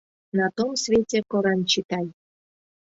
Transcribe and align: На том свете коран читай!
На 0.39 0.47
том 0.57 0.71
свете 0.83 1.19
коран 1.31 1.61
читай! 1.71 2.05